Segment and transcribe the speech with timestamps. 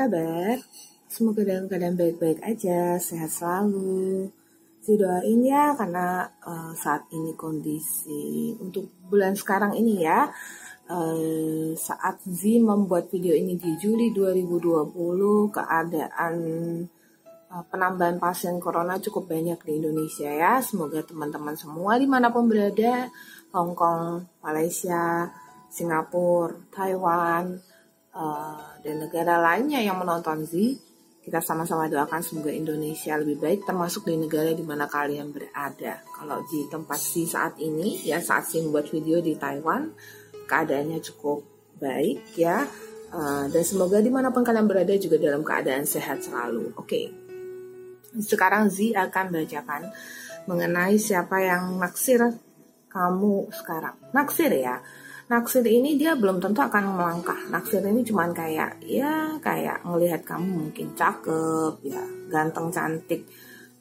[0.00, 0.56] Kabar?
[1.12, 4.32] Semoga dalam keadaan baik-baik aja, sehat selalu.
[4.80, 10.32] Si doain ya karena uh, saat ini kondisi untuk bulan sekarang ini ya
[10.88, 14.88] uh, saat Z membuat video ini di Juli 2020
[15.52, 16.34] keadaan
[17.52, 20.64] uh, penambahan pasien corona cukup banyak di Indonesia ya.
[20.64, 23.04] Semoga teman-teman semua di mana pun berada,
[23.52, 25.28] Hong Kong, Malaysia,
[25.68, 27.60] Singapura, Taiwan,
[28.16, 30.52] uh, dan negara lainnya yang menonton Z
[31.20, 36.00] kita sama-sama doakan semoga Indonesia lebih baik termasuk di negara di mana kalian berada.
[36.00, 39.92] Kalau di tempat si saat ini ya saat si membuat video di Taiwan
[40.48, 41.44] keadaannya cukup
[41.76, 42.64] baik ya.
[43.10, 46.72] Uh, dan semoga di mana pun kalian berada juga dalam keadaan sehat selalu.
[46.78, 47.04] Oke, okay.
[48.22, 49.92] sekarang Z akan bacakan
[50.48, 52.22] mengenai siapa yang naksir
[52.88, 53.98] kamu sekarang.
[54.16, 54.80] Naksir ya
[55.30, 57.38] naksir ini dia belum tentu akan melangkah.
[57.54, 63.22] Naksir ini cuman kayak ya kayak ngelihat kamu mungkin cakep ya, ganteng cantik.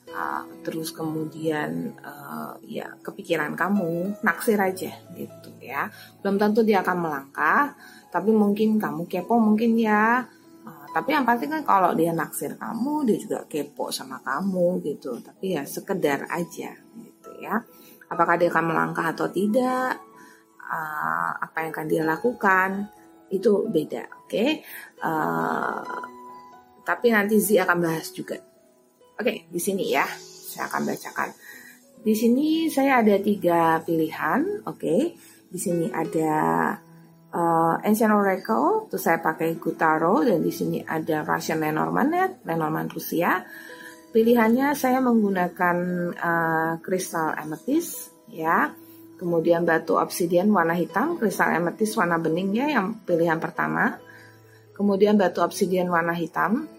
[0.09, 4.21] Uh, terus kemudian uh, ya kepikiran kamu.
[4.21, 5.89] Naksir aja gitu ya.
[6.21, 7.73] Belum tentu dia akan melangkah
[8.09, 10.21] tapi mungkin kamu kepo mungkin ya.
[10.65, 15.17] Uh, tapi yang pasti kan kalau dia naksir kamu dia juga kepo sama kamu gitu.
[15.17, 17.57] Tapi ya sekedar aja gitu ya.
[18.09, 20.08] Apakah dia akan melangkah atau tidak
[20.69, 22.69] uh, apa yang akan dia lakukan
[23.33, 24.29] itu beda, oke?
[24.29, 24.49] Okay?
[25.01, 26.05] Uh,
[26.85, 28.37] tapi nanti Z akan bahas juga.
[29.19, 30.05] Oke, okay, di sini ya,
[30.49, 31.29] saya akan bacakan.
[31.99, 34.79] Di sini saya ada tiga pilihan, oke?
[34.79, 35.01] Okay?
[35.49, 36.31] Di sini ada
[37.33, 43.43] uh, Ancient Oracle, terus saya pakai Gutaro, dan di sini ada Russian Lenormand, Lenormand Rusia.
[44.09, 45.77] Pilihannya saya menggunakan
[46.17, 48.73] uh, kristal amethyst, ya
[49.19, 53.99] Kemudian batu obsidian warna hitam, kristal ametis warna bening ya yang pilihan pertama.
[54.71, 56.71] Kemudian batu obsidian warna hitam.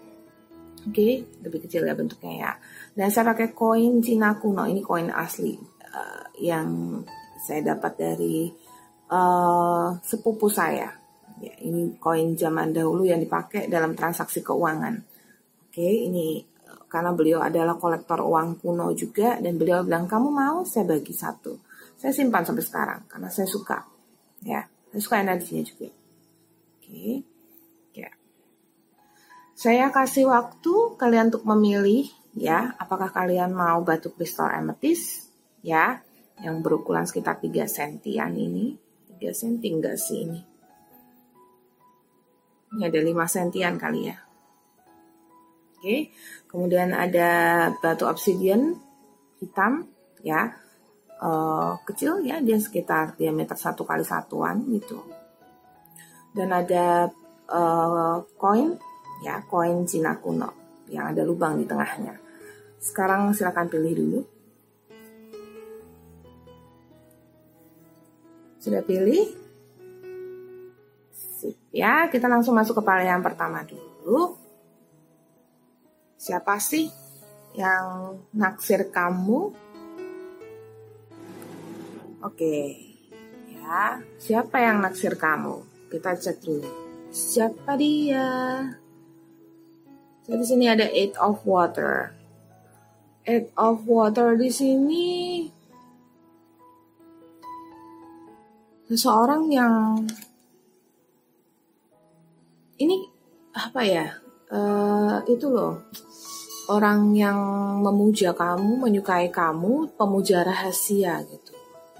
[0.81, 1.13] Oke, okay,
[1.45, 2.51] lebih kecil ya bentuknya ya.
[2.97, 5.53] Dan saya pakai koin Cina kuno, ini koin asli
[5.85, 6.97] uh, yang
[7.37, 8.49] saya dapat dari
[9.13, 10.89] uh, sepupu saya.
[11.37, 14.97] Ya, ini koin zaman dahulu yang dipakai dalam transaksi keuangan.
[15.69, 20.33] Oke, okay, ini uh, karena beliau adalah kolektor uang kuno juga dan beliau bilang kamu
[20.33, 21.70] mau saya bagi satu.
[22.01, 23.85] Saya simpan sampai sekarang karena saya suka.
[24.41, 25.93] Ya, saya suka energinya juga.
[26.81, 27.21] Oke.
[27.93, 28.09] Ya.
[29.53, 35.29] Saya kasih waktu kalian untuk memilih ya, apakah kalian mau batu kristal ametis
[35.61, 36.01] ya,
[36.41, 38.73] yang berukuran sekitar 3 sentian ini.
[39.21, 40.41] 3 senti enggak sih ini?
[42.73, 44.17] Ini ada 5 sentian kali ya.
[45.77, 46.09] Oke,
[46.49, 47.29] kemudian ada
[47.77, 48.73] batu obsidian
[49.37, 49.85] hitam
[50.25, 50.60] ya
[51.21, 54.99] uh, kecil ya dia sekitar diameter satu kali satuan gitu.
[56.33, 57.11] Dan ada
[57.47, 58.75] uh, koin
[59.21, 60.49] ya koin Cina kuno
[60.89, 62.17] yang ada lubang di tengahnya.
[62.81, 64.19] Sekarang silakan pilih dulu.
[68.61, 69.37] Sudah pilih?
[71.13, 74.37] Sip, ya kita langsung masuk ke yang pertama dulu.
[76.21, 76.85] Siapa sih
[77.57, 79.70] yang naksir kamu
[82.21, 82.77] Oke,
[83.49, 83.97] ya.
[84.21, 85.65] Siapa yang naksir kamu?
[85.89, 86.69] Kita cek dulu.
[87.09, 88.61] Siapa dia?
[90.29, 92.13] Jadi di sini ada eight of water.
[93.25, 95.05] Eight of water di sini
[98.85, 100.05] seseorang yang
[102.77, 103.09] ini
[103.57, 104.07] apa ya?
[104.51, 105.89] Uh, itu loh
[106.69, 107.39] orang yang
[107.81, 111.50] memuja kamu, menyukai kamu, pemuja rahasia gitu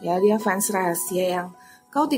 [0.02, 1.48] ya dia fans rahasia yang
[1.94, 2.10] kau,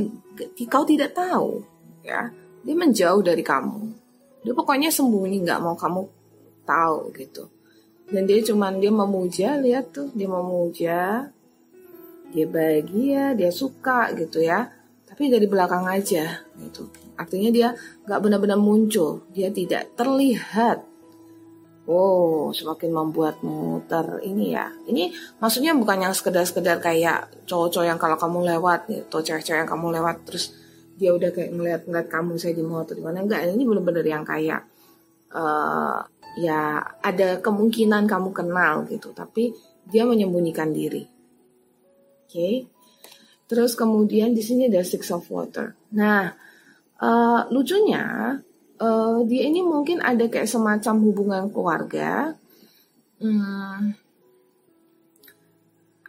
[0.71, 1.63] kau tidak tahu
[2.03, 2.31] ya.
[2.63, 3.91] Dia menjauh dari kamu.
[4.43, 6.07] Dia pokoknya sembunyi nggak mau kamu
[6.63, 7.51] tahu gitu.
[8.07, 11.27] Dan dia cuman dia memuja lihat tuh dia memuja.
[12.31, 14.71] Dia bahagia dia suka gitu ya.
[15.07, 16.87] Tapi dari belakang aja gitu.
[17.19, 17.67] Artinya dia
[18.07, 19.27] nggak benar-benar muncul.
[19.35, 20.92] Dia tidak terlihat
[21.83, 24.71] Oh, semakin membuatmu ter ini ya.
[24.87, 25.11] Ini
[25.43, 30.23] maksudnya bukan yang sekedar-sekedar kayak cowok-cowok yang kalau kamu lewat atau cewek-cewek yang kamu lewat
[30.23, 30.55] terus
[30.95, 33.43] dia udah kayak ngeliat-ngeliat kamu saya di mall di mana enggak.
[33.43, 34.63] Ini bener-bener yang kayak
[35.35, 35.99] uh,
[36.39, 39.51] ya ada kemungkinan kamu kenal gitu, tapi
[39.83, 41.03] dia menyembunyikan diri.
[41.03, 42.31] Oke.
[42.31, 42.55] Okay.
[43.43, 45.75] Terus kemudian di sini ada six of water.
[45.93, 46.31] Nah,
[47.03, 48.39] uh, lucunya
[48.83, 52.35] uh, dia ini mungkin ada kayak semacam hubungan keluarga.
[53.23, 53.95] Hmm,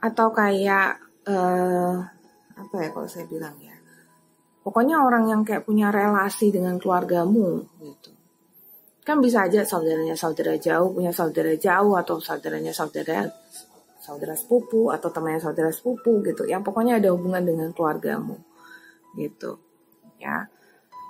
[0.03, 0.99] atau kayak
[1.31, 2.03] uh,
[2.59, 3.79] apa ya kalau saya bilang ya?
[4.65, 8.11] Pokoknya orang yang kayak punya relasi dengan keluargamu gitu.
[9.05, 13.29] Kan bisa aja saudaranya saudara jauh punya saudara jauh atau saudaranya saudara
[14.01, 16.49] saudara sepupu atau temannya saudara sepupu gitu.
[16.49, 18.41] Yang pokoknya ada hubungan dengan keluargamu
[19.15, 19.63] gitu
[20.19, 20.49] ya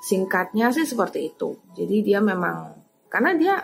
[0.04, 1.56] singkatnya sih seperti itu.
[1.72, 2.76] Jadi dia memang
[3.08, 3.54] karena dia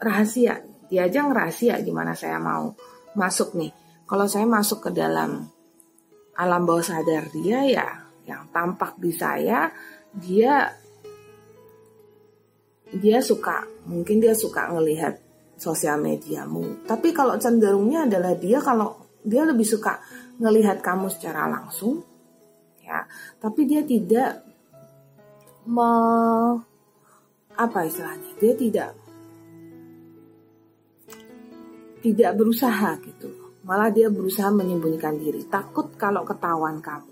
[0.00, 0.64] rahasia.
[0.88, 2.72] Dia aja ngerahasia gimana saya mau
[3.16, 3.72] masuk nih.
[4.04, 5.44] Kalau saya masuk ke dalam
[6.34, 7.88] alam bawah sadar dia ya
[8.26, 9.70] yang tampak di saya
[10.10, 10.66] dia
[12.94, 15.20] dia suka mungkin dia suka ngelihat
[15.56, 16.84] sosial mediamu.
[16.84, 19.98] Tapi kalau cenderungnya adalah dia kalau dia lebih suka
[20.38, 22.04] ngelihat kamu secara langsung
[22.82, 23.08] ya.
[23.40, 24.43] Tapi dia tidak
[25.64, 25.90] me
[27.54, 28.90] apa istilahnya dia tidak
[32.04, 33.32] tidak berusaha gitu.
[33.64, 35.40] Malah dia berusaha menyembunyikan diri.
[35.48, 37.08] Takut kalau ketahuan kamu.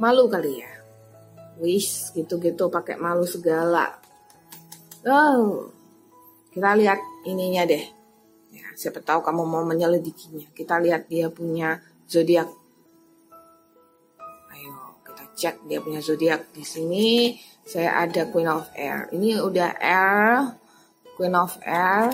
[0.00, 0.72] Malu kali ya.
[1.60, 4.00] Wish gitu-gitu pakai malu segala.
[5.04, 5.68] Oh
[6.56, 7.84] kita lihat ininya deh.
[8.50, 10.50] Ya, siapa tahu kamu mau menyelidikinya.
[10.56, 12.48] Kita lihat dia punya zodiak
[15.40, 17.32] cek dia punya zodiak di sini
[17.64, 20.60] saya ada Queen of Air ini udah Air
[21.16, 22.12] Queen of Air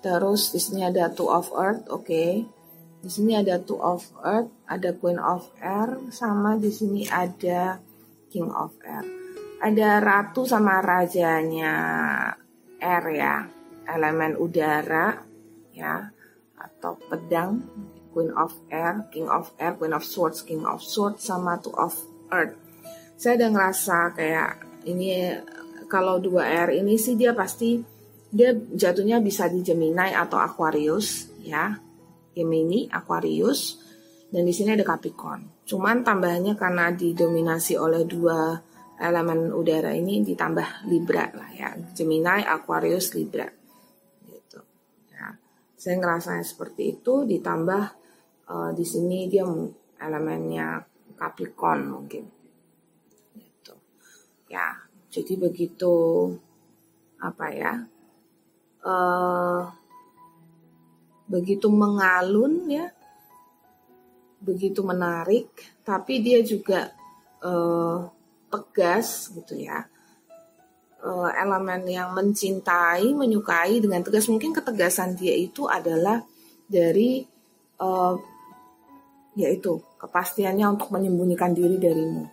[0.00, 2.30] terus di sini ada Two of Earth oke okay.
[3.04, 7.76] Di sini ada Two of Earth, ada Queen of Air, sama di sini ada
[8.32, 9.04] King of Air.
[9.60, 11.76] Ada ratu sama rajanya
[12.80, 13.44] air ya,
[13.84, 15.20] elemen udara
[15.76, 16.00] ya,
[16.56, 17.60] atau pedang,
[18.16, 21.92] Queen of Air, King of Air, Queen of Swords, King of Swords, sama Two of
[22.34, 22.54] Earth.
[23.14, 24.50] Saya ada ngerasa kayak
[24.90, 25.30] ini
[25.86, 27.78] kalau dua air ini sih dia pasti
[28.34, 31.78] dia jatuhnya bisa di Gemini atau Aquarius ya
[32.34, 33.78] Gemini, Aquarius,
[34.34, 35.62] dan di sini ada Capricorn.
[35.64, 38.58] Cuman tambahannya karena didominasi oleh dua
[38.98, 43.46] elemen udara ini ditambah Libra lah ya, Gemini, Aquarius, Libra.
[44.26, 44.60] Gitu.
[45.14, 45.38] Ya.
[45.78, 47.82] Saya ngerasa seperti itu ditambah
[48.50, 49.46] uh, di sini dia
[50.02, 50.82] elemennya
[51.14, 52.24] Capricorn mungkin.
[53.34, 53.74] Gitu.
[54.50, 55.92] Ya, jadi begitu
[57.18, 57.72] apa ya?
[58.84, 59.72] Uh,
[61.24, 62.92] begitu mengalun ya
[64.44, 65.48] begitu menarik
[65.80, 66.92] tapi dia juga
[67.40, 68.04] uh,
[68.52, 69.88] tegas gitu ya
[71.00, 76.20] uh, elemen yang mencintai menyukai dengan tegas mungkin ketegasan dia itu adalah
[76.68, 77.24] dari
[77.80, 78.14] uh,
[79.34, 82.26] yaitu kepastiannya untuk menyembunyikan diri darimu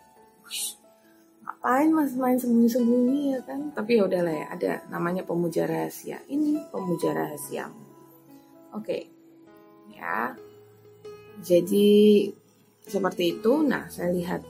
[1.41, 6.61] ngapain mas main sembunyi-sembunyi ya kan tapi ya udahlah ya ada namanya pemuja rahasia ini
[6.69, 7.91] pemuja rahasiamu
[8.71, 8.87] Oke.
[8.87, 9.03] Okay.
[9.99, 10.31] Ya.
[11.43, 12.31] Jadi
[12.87, 13.53] seperti itu.
[13.67, 14.41] Nah, saya lihat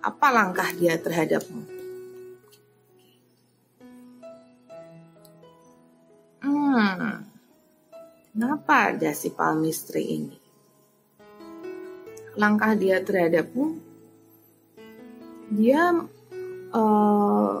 [0.00, 1.62] apa langkah dia terhadapmu.
[6.40, 7.28] Hmm.
[8.32, 10.39] Kenapa ada si palmistri ini?
[12.40, 13.76] Langkah dia terhadapmu,
[15.52, 15.92] dia
[16.72, 17.60] uh,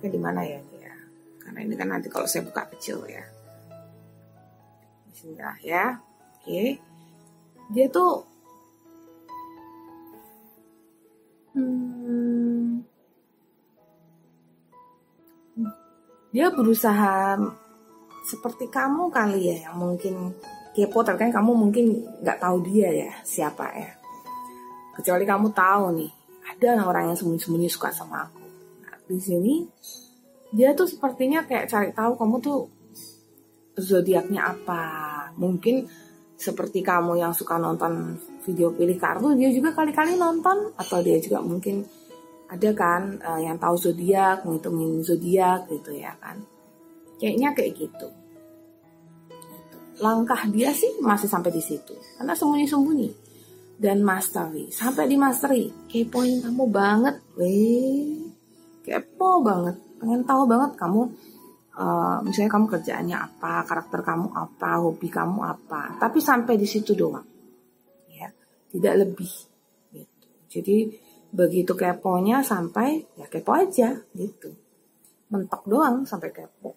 [0.00, 0.60] di mana ya?
[1.50, 3.26] Karena ini kan nanti kalau saya buka kecil ya.
[5.10, 5.98] Bismillah ya.
[6.40, 6.78] Oke.
[7.74, 8.22] Dia tuh
[11.58, 12.86] hmm,
[16.30, 17.34] dia berusaha
[18.30, 20.30] seperti kamu kali ya yang mungkin
[20.76, 23.90] kepo kan kamu mungkin nggak tahu dia ya siapa ya
[24.94, 26.10] kecuali kamu tahu nih
[26.50, 28.42] ada orang yang sembunyi-sembunyi suka sama aku
[28.84, 29.54] nah, di sini
[30.50, 32.60] dia tuh sepertinya kayak cari tahu kamu tuh
[33.78, 34.84] zodiaknya apa.
[35.38, 35.86] Mungkin
[36.36, 41.44] seperti kamu yang suka nonton video pilih kartu, dia juga kali-kali nonton atau dia juga
[41.44, 41.84] mungkin
[42.50, 46.42] ada kan uh, yang tahu zodiak, ngitungin zodiak gitu ya kan.
[47.20, 48.08] Kayaknya kayak gitu.
[50.00, 51.92] Langkah dia sih masih sampai di situ.
[52.16, 53.32] Karena sembunyi-sembunyi
[53.80, 58.28] dan mastery sampai di mastery kepoin kamu banget weh
[58.84, 61.08] kepo banget pengen tahu banget kamu
[61.80, 65.96] uh, misalnya kamu kerjaannya apa, karakter kamu apa, hobi kamu apa.
[65.96, 67.24] Tapi sampai di situ doang,
[68.12, 68.28] ya,
[68.72, 69.32] tidak lebih.
[69.94, 70.26] Gitu.
[70.50, 70.76] Jadi
[71.30, 74.50] begitu keponya sampai ya kepo aja gitu,
[75.30, 76.74] mentok doang sampai kepo.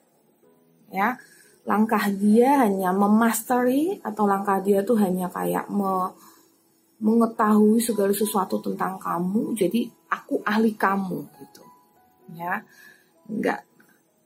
[0.94, 1.18] Ya,
[1.64, 6.12] langkah dia hanya memastery atau langkah dia tuh hanya kayak me,
[7.00, 9.56] mengetahui segala sesuatu tentang kamu.
[9.56, 11.64] Jadi aku ahli kamu gitu,
[12.36, 12.60] ya
[13.24, 13.60] nggak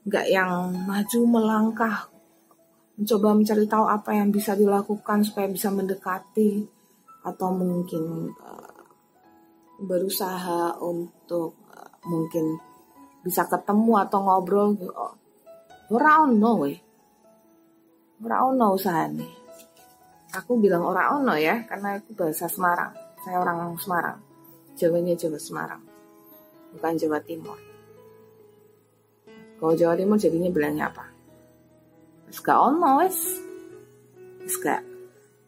[0.08, 1.96] nggak yang maju melangkah
[2.98, 6.66] mencoba mencari tahu apa yang bisa dilakukan supaya bisa mendekati
[7.22, 8.82] atau mungkin uh,
[9.78, 12.58] berusaha untuk uh, mungkin
[13.22, 15.14] bisa ketemu atau ngobrol oh,
[15.94, 16.66] ora ono
[18.24, 19.26] ora ono usahane
[20.34, 24.18] aku bilang ora ono ya karena aku bahasa Semarang saya orang Semarang
[24.78, 25.82] Jawanya Jawa Semarang
[26.74, 27.58] bukan Jawa Timur
[29.58, 31.18] kalau Jawa Timur jadinya bilangnya apa
[32.36, 33.18] gak ono wis.
[34.44, 34.84] Wis gak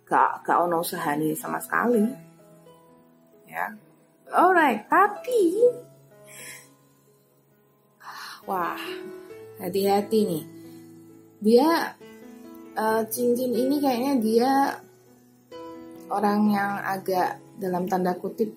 [0.08, 2.04] gak gak ono usahane sama sekali.
[3.50, 3.68] Ya.
[4.30, 5.58] Alright, tapi
[8.46, 8.78] wah,
[9.58, 10.44] hati-hati nih.
[11.42, 11.98] Dia
[12.76, 14.52] uh, cincin ini kayaknya dia
[16.10, 18.50] orang yang agak dalam tanda kutip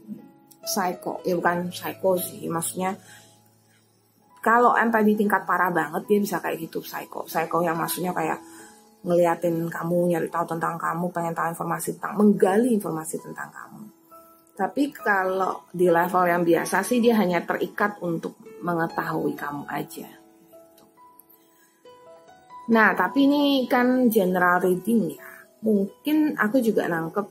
[0.65, 1.21] psycho.
[1.23, 2.97] Ya bukan psycho sih, maksudnya
[4.43, 7.23] kalau yang tadi tingkat parah banget dia bisa kayak gitu psycho.
[7.25, 8.41] Psycho yang maksudnya kayak
[9.03, 13.81] ngeliatin kamu nyari tahu tentang kamu pengen tahu informasi tentang menggali informasi tentang kamu.
[14.53, 20.22] Tapi kalau di level yang biasa sih dia hanya terikat untuk mengetahui kamu aja
[22.71, 25.29] nah tapi ini kan general reading ya.
[25.63, 27.27] Mungkin aku juga nangkep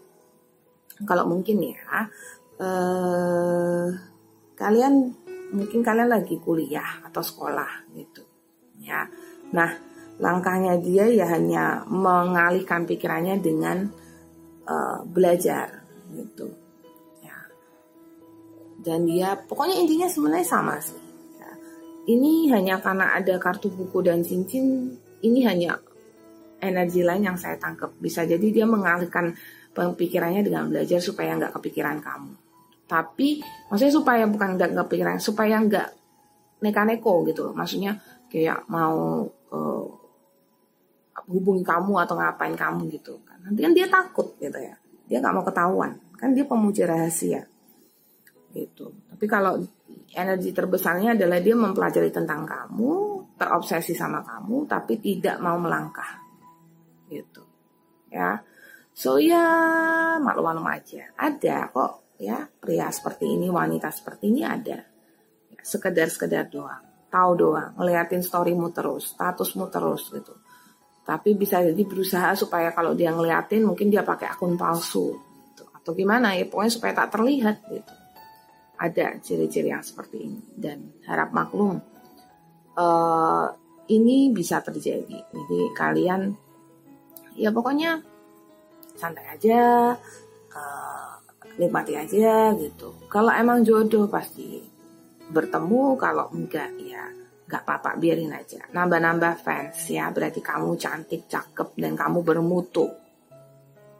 [1.04, 2.08] kalau mungkin ya
[2.60, 3.86] eh,
[4.56, 4.94] kalian
[5.52, 8.24] mungkin kalian lagi kuliah atau sekolah gitu
[8.80, 9.04] ya.
[9.52, 13.88] Nah langkahnya dia ya hanya mengalihkan pikirannya dengan
[14.68, 15.82] uh, belajar
[16.14, 16.46] gitu
[17.24, 17.38] ya.
[18.82, 21.00] Dan dia pokoknya intinya sebenarnya sama sih
[21.40, 21.50] ya.
[22.06, 25.78] ini hanya karena ada kartu buku dan cincin ini hanya
[26.62, 27.90] energi lain yang saya tangkap.
[27.98, 29.34] Bisa jadi dia mengalihkan
[29.74, 32.32] pemikirannya dengan belajar supaya nggak kepikiran kamu.
[32.86, 35.88] Tapi maksudnya supaya bukan nggak nggak pikiran supaya nggak
[36.62, 37.54] neka-neko gitu loh.
[37.56, 37.98] Maksudnya
[38.30, 39.86] kayak mau uh,
[41.26, 43.42] hubungi kamu atau ngapain kamu gitu kan.
[43.42, 44.76] Nanti kan dia takut gitu ya.
[45.10, 45.98] Dia nggak mau ketahuan.
[46.14, 47.42] Kan dia pemuji rahasia
[48.52, 48.92] gitu.
[49.08, 49.58] Tapi kalau
[50.12, 53.11] energi terbesarnya adalah dia mempelajari tentang kamu
[53.42, 56.22] terobsesi sama kamu tapi tidak mau melangkah.
[57.10, 57.42] Gitu.
[58.14, 58.38] Ya.
[58.94, 59.42] So ya
[60.22, 61.10] malu-malu aja.
[61.18, 64.78] Ada kok ya pria seperti ini wanita seperti ini ada.
[65.50, 67.10] Ya, sekedar sekedar doang.
[67.10, 70.38] Tahu doang ngeliatin storymu terus statusmu terus gitu.
[71.02, 75.18] Tapi bisa jadi berusaha supaya kalau dia ngeliatin mungkin dia pakai akun palsu
[75.50, 75.66] gitu.
[75.74, 77.94] atau gimana ya pokoknya supaya tak terlihat gitu.
[78.78, 80.40] Ada ciri-ciri yang seperti ini.
[80.54, 81.91] Dan harap maklum
[82.76, 83.46] uh,
[83.90, 86.32] ini bisa terjadi jadi kalian
[87.36, 88.00] ya pokoknya
[88.96, 89.92] santai aja
[90.52, 91.12] uh,
[91.56, 92.96] nikmati aja gitu.
[93.10, 94.62] Kalau emang jodoh pasti
[95.32, 97.08] bertemu, kalau enggak ya
[97.48, 98.64] enggak apa-apa biarin aja.
[98.72, 102.88] Nambah-nambah fans ya, berarti kamu cantik, cakep dan kamu bermutu.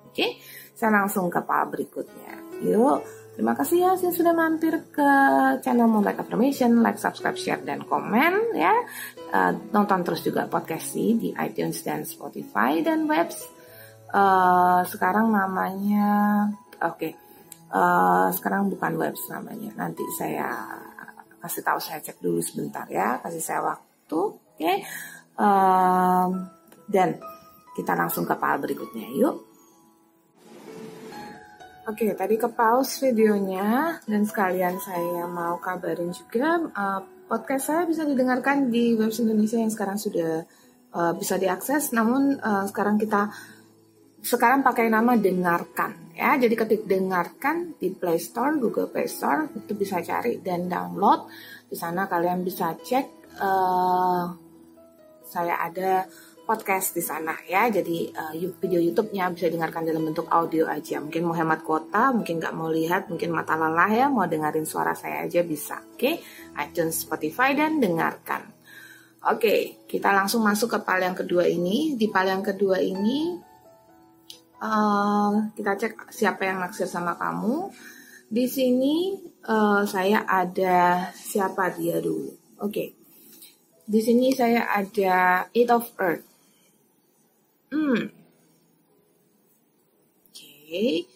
[0.09, 0.41] Oke,
[0.77, 2.65] saya langsung ke part berikutnya.
[2.65, 3.01] Yuk,
[3.33, 5.11] terima kasih ya yang sudah mampir ke
[5.65, 8.75] channel Moonlight Affirmation, like, subscribe, share, dan komen ya.
[9.33, 13.41] Uh, nonton terus juga podcast sih di iTunes dan Spotify dan webs.
[14.13, 16.47] Uh, sekarang namanya,
[16.85, 17.13] oke, okay,
[17.73, 19.73] Uh, sekarang bukan webs namanya.
[19.81, 20.53] Nanti saya
[21.41, 24.61] kasih tahu saya cek dulu sebentar ya, kasih saya waktu, oke?
[24.61, 24.85] Okay?
[25.41, 26.53] Um,
[26.85, 27.17] dan
[27.73, 29.52] kita langsung ke file berikutnya, yuk.
[31.83, 33.99] Oke, tadi ke pause videonya.
[34.07, 39.75] Dan sekalian saya mau kabarin juga uh, podcast saya bisa didengarkan di Webs Indonesia yang
[39.75, 40.47] sekarang sudah
[40.95, 41.91] uh, bisa diakses.
[41.91, 43.35] Namun uh, sekarang kita
[44.23, 46.39] sekarang pakai nama dengarkan ya.
[46.39, 51.27] Jadi ketik dengarkan di Play Store Google Play Store itu bisa cari dan download.
[51.67, 54.31] Di sana kalian bisa cek uh,
[55.27, 56.07] saya ada
[56.43, 61.27] podcast di sana ya jadi uh, video YouTube-nya bisa dengarkan dalam bentuk audio aja mungkin
[61.27, 65.25] mau hemat kuota mungkin nggak mau lihat mungkin mata lelah ya mau dengerin suara saya
[65.25, 66.15] aja bisa oke okay?
[66.59, 68.51] iTunes Spotify dan dengarkan
[69.25, 73.51] oke okay, kita langsung masuk ke pal yang kedua ini di pal yang kedua ini
[74.63, 77.69] uh, kita cek siapa yang naksir sama kamu.
[78.33, 82.33] Di sini uh, saya ada siapa dia dulu.
[82.63, 82.71] Oke.
[82.71, 82.89] Okay.
[83.83, 86.32] Di sini saya ada Eight of Earth.
[87.73, 88.05] Hmm.
[90.29, 90.45] Oke.
[90.69, 91.09] Okay.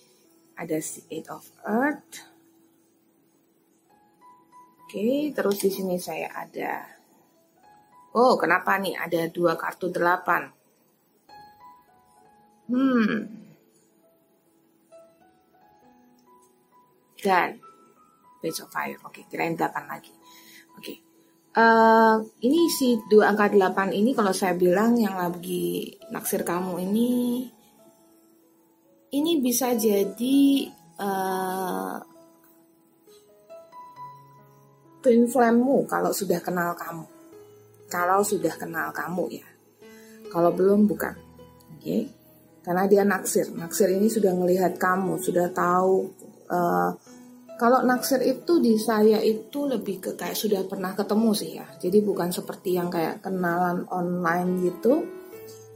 [0.57, 2.25] Ada si Eight of Earth.
[4.87, 6.97] Oke, okay, terus di sini saya ada
[8.17, 10.49] Oh, kenapa nih ada dua kartu delapan?
[12.73, 13.29] Hmm.
[17.21, 17.61] Dan
[18.41, 18.97] Page of Fire.
[19.05, 20.17] Oke, kirain 8 lagi.
[20.81, 21.06] Oke.
[21.57, 27.49] Uh, ini si dua angka 8 ini kalau saya bilang yang lagi naksir kamu ini
[29.17, 30.69] ini bisa jadi
[31.01, 31.97] uh,
[35.07, 37.07] twin flame-mu kalau sudah kenal kamu.
[37.87, 39.47] Kalau sudah kenal kamu ya.
[40.29, 41.15] Kalau belum bukan.
[41.79, 41.81] Oke.
[41.81, 42.03] Okay?
[42.67, 43.55] Karena dia naksir.
[43.55, 46.11] Naksir ini sudah melihat kamu, sudah tahu
[46.51, 46.91] uh,
[47.57, 51.67] kalau naksir itu di saya itu lebih ke kayak sudah pernah ketemu sih ya.
[51.81, 55.09] Jadi bukan seperti yang kayak kenalan online gitu.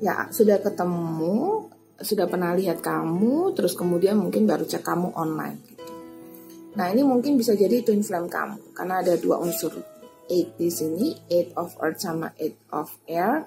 [0.00, 1.68] Ya sudah ketemu,
[2.00, 5.92] sudah pernah lihat kamu, terus kemudian mungkin baru cek kamu online gitu.
[6.76, 9.72] Nah ini mungkin bisa jadi twin flame kamu karena ada dua unsur
[10.30, 13.44] eight di sini, eight of earth sama eight of air.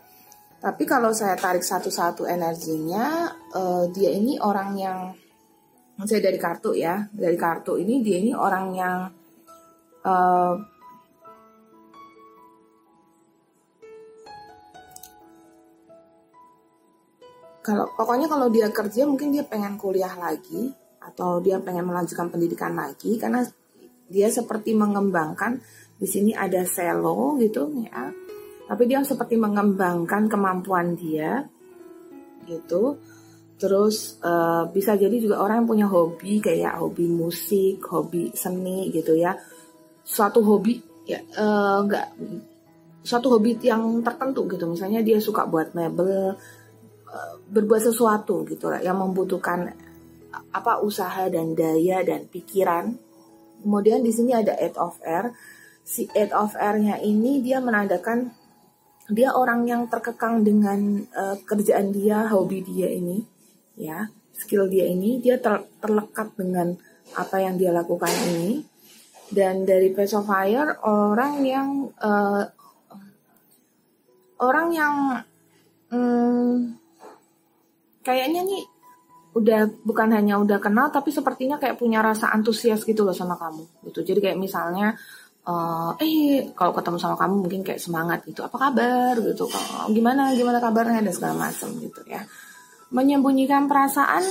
[0.63, 4.99] Tapi kalau saya tarik satu-satu energinya, uh, dia ini orang yang
[6.01, 8.97] saya dari kartu ya dari kartu ini dia ini orang yang
[10.03, 10.55] uh,
[17.63, 22.75] kalau pokoknya kalau dia kerja mungkin dia pengen kuliah lagi atau dia pengen melanjutkan pendidikan
[22.75, 23.43] lagi karena
[24.11, 25.63] dia seperti mengembangkan
[25.95, 28.11] di sini ada selo gitu ya.
[28.67, 31.47] Tapi dia seperti mengembangkan kemampuan dia
[32.43, 32.99] gitu
[33.57, 39.13] Terus uh, bisa jadi juga orang yang punya hobi kayak hobi musik, hobi seni gitu
[39.15, 39.37] ya.
[40.03, 41.19] Suatu hobi ya
[41.79, 42.39] enggak uh,
[43.03, 44.65] suatu hobi yang tertentu gitu.
[44.67, 46.35] Misalnya dia suka buat mebel,
[47.07, 49.69] uh, berbuat sesuatu gitu lah yang membutuhkan
[50.53, 52.97] apa usaha dan daya dan pikiran.
[53.63, 55.31] Kemudian di sini ada eight of air.
[55.83, 58.31] Si eight of air-nya ini dia menandakan
[59.11, 63.32] dia orang yang terkekang dengan uh, kerjaan dia, hobi dia ini
[63.77, 66.73] ya skill dia ini dia ter, terlekat dengan
[67.13, 68.65] apa yang dia lakukan ini.
[69.33, 72.45] Dan dari Page of Fire orang yang uh,
[74.37, 74.93] orang yang
[75.89, 76.77] um,
[78.05, 78.61] kayaknya nih
[79.33, 83.89] udah bukan hanya udah kenal tapi sepertinya kayak punya rasa antusias gitu loh sama kamu
[83.89, 84.05] gitu.
[84.05, 84.93] Jadi kayak misalnya
[85.49, 89.17] uh, eh kalau ketemu sama kamu mungkin kayak semangat gitu apa kabar?
[89.17, 89.49] Gitu.
[89.97, 91.01] Gimana gimana kabarnya?
[91.01, 92.21] Dan segala macam gitu ya
[92.93, 94.21] menyembunyikan perasaan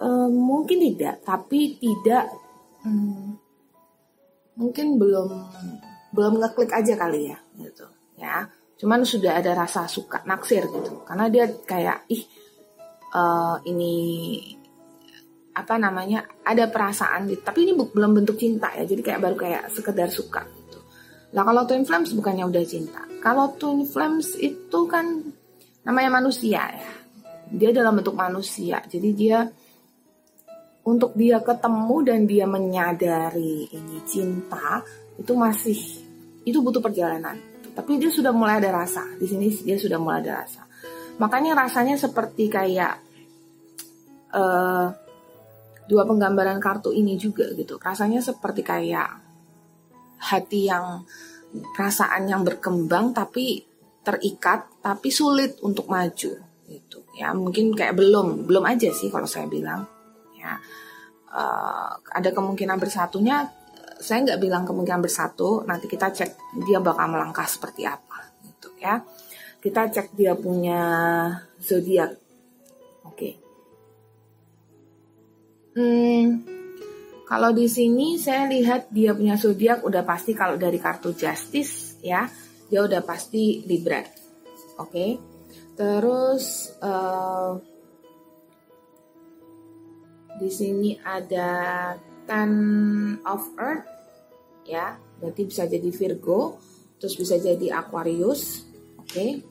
[0.00, 2.32] uh, mungkin tidak, tapi tidak
[2.88, 3.36] um,
[4.56, 5.28] mungkin belum
[6.16, 7.84] belum ngeklik aja kali ya gitu
[8.16, 8.48] ya.
[8.80, 12.26] Cuman sudah ada rasa suka naksir gitu, karena dia kayak ih
[13.14, 13.94] uh, ini
[15.52, 19.62] apa namanya ada perasaan gitu, tapi ini belum bentuk cinta ya, jadi kayak baru kayak
[19.70, 20.80] sekedar suka gitu.
[21.36, 25.30] Nah kalau twin flames bukannya udah cinta, kalau twin flames itu kan
[25.84, 26.92] namanya manusia ya,
[27.52, 28.80] dia dalam bentuk manusia.
[28.88, 29.44] Jadi dia
[30.82, 34.82] untuk dia ketemu dan dia menyadari ini cinta
[35.20, 35.78] itu masih
[36.48, 37.36] itu butuh perjalanan.
[37.72, 39.04] Tapi dia sudah mulai ada rasa.
[39.20, 40.64] Di sini dia sudah mulai ada rasa.
[41.20, 42.98] Makanya rasanya seperti kayak
[44.32, 44.88] uh,
[45.86, 47.76] dua penggambaran kartu ini juga gitu.
[47.76, 49.08] Rasanya seperti kayak
[50.32, 51.04] hati yang
[51.52, 53.60] perasaan yang berkembang tapi
[54.02, 57.04] terikat tapi sulit untuk maju gitu.
[57.12, 59.84] Ya mungkin kayak belum belum aja sih kalau saya bilang.
[60.40, 60.56] Ya
[61.32, 63.48] uh, ada kemungkinan bersatunya
[64.02, 69.04] saya nggak bilang kemungkinan bersatu nanti kita cek dia bakal melangkah seperti apa gitu ya.
[69.62, 70.80] Kita cek dia punya
[71.62, 72.18] zodiak.
[73.06, 73.14] Oke.
[73.14, 73.32] Okay.
[75.78, 76.26] hmm,
[77.30, 82.26] kalau di sini saya lihat dia punya zodiak udah pasti kalau dari kartu justice ya
[82.66, 84.02] dia udah pasti libra.
[84.80, 84.90] Oke.
[84.90, 85.31] okay?
[85.82, 87.58] Terus uh,
[90.38, 91.50] di sini ada
[92.22, 92.52] Ten
[93.26, 93.90] of Earth
[94.62, 96.62] ya, berarti bisa jadi Virgo,
[97.02, 98.62] terus bisa jadi Aquarius,
[98.94, 99.10] oke.
[99.10, 99.42] Okay.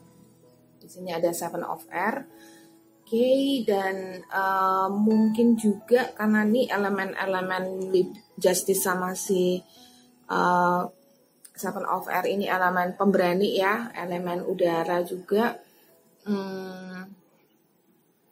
[0.79, 2.23] Di sini ada Seven of Air.
[2.23, 7.91] Oke, okay, dan uh, mungkin juga karena ini elemen-elemen
[8.39, 9.59] justice sama si
[10.31, 10.87] uh,
[11.51, 15.59] Seven of Air ini elemen pemberani ya, elemen udara juga
[16.25, 17.01] hmm,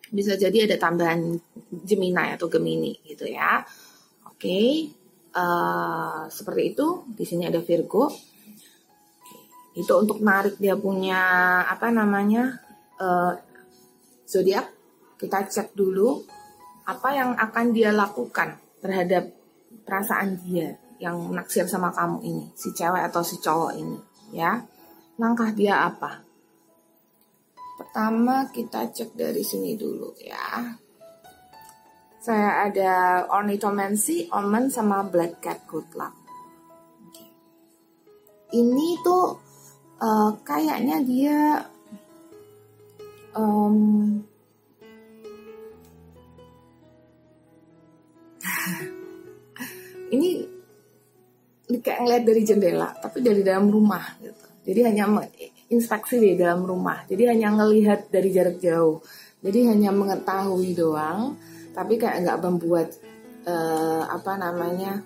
[0.09, 1.37] bisa jadi ada tambahan
[1.85, 3.61] Gemini atau Gemini gitu ya.
[4.25, 4.69] Oke, okay.
[5.37, 6.87] uh, eh, seperti itu.
[7.13, 8.09] Di sini ada Virgo.
[9.77, 11.21] Itu untuk narik dia punya
[11.69, 12.57] apa namanya
[12.97, 13.33] uh,
[14.25, 14.73] zodiak.
[15.19, 16.23] Kita cek dulu
[16.87, 19.29] apa yang akan dia lakukan terhadap
[19.83, 23.99] perasaan dia yang naksir sama kamu ini, si cewek atau si cowok ini,
[24.35, 24.59] ya.
[25.15, 26.28] Langkah dia apa?
[27.99, 30.71] Pertama kita cek dari sini dulu ya.
[32.23, 36.15] Saya ada Ornithomancy, Omen, sama Black Cat Good Luck.
[38.55, 39.35] Ini tuh
[39.99, 41.59] uh, kayaknya dia
[43.35, 44.15] um,
[50.15, 50.47] ini
[51.83, 55.05] kayak ngeliat dari jendela tapi dari dalam rumah gitu jadi hanya
[55.69, 57.05] inspeksi di dalam rumah.
[57.05, 59.01] Jadi hanya ngelihat dari jarak jauh.
[59.39, 61.37] Jadi hanya mengetahui doang
[61.71, 62.89] tapi kayak nggak membuat
[63.47, 64.99] uh, apa namanya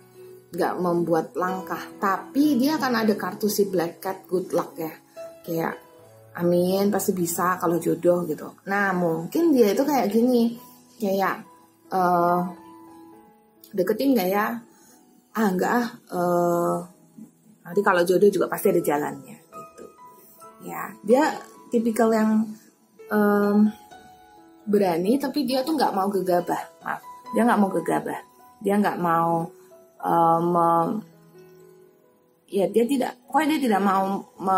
[0.55, 1.83] nggak membuat langkah.
[1.99, 4.93] Tapi dia akan ada kartu si black cat good luck ya.
[5.43, 5.77] Kayak
[6.39, 8.47] amin pasti bisa kalau jodoh gitu.
[8.65, 10.55] Nah mungkin dia itu kayak gini.
[10.97, 11.43] Kayak
[11.91, 12.47] uh,
[13.75, 14.47] deketin nggak ya?
[15.33, 16.77] Ah enggak ah uh,
[17.67, 19.42] nanti kalau jodoh juga pasti ada jalannya
[20.63, 21.37] ya dia
[21.69, 22.47] tipikal yang
[23.11, 23.69] um,
[24.63, 27.01] berani tapi dia tuh nggak mau gegabah maaf.
[27.35, 28.19] Dia nggak mau gegabah.
[28.63, 29.51] Dia nggak mau
[29.99, 30.55] um,
[32.47, 34.57] ya dia tidak pokoknya dia tidak mau me,